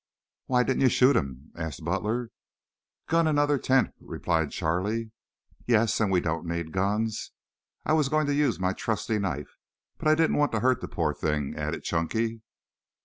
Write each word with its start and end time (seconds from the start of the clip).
"Why 0.47 0.63
didn't 0.63 0.81
you 0.81 0.89
shoot 0.89 1.15
him?" 1.15 1.51
asked 1.55 1.85
Butler. 1.85 2.31
"Gun 3.07 3.27
in 3.27 3.37
other 3.37 3.59
tent," 3.59 3.91
replied 3.99 4.49
Charlie. 4.49 5.11
"Yes. 5.67 5.99
And 5.99 6.11
we 6.11 6.19
don't 6.19 6.47
need 6.47 6.71
guns. 6.71 7.29
I 7.85 7.93
was 7.93 8.09
going 8.09 8.25
to 8.25 8.33
use 8.33 8.59
my 8.59 8.73
trusty 8.73 9.19
knife, 9.19 9.57
but 9.99 10.07
I 10.07 10.15
didn't 10.15 10.37
want 10.37 10.53
to 10.53 10.59
hurt 10.61 10.81
the 10.81 10.87
poor 10.87 11.13
thing." 11.13 11.53
added 11.55 11.83
Chunky. 11.83 12.41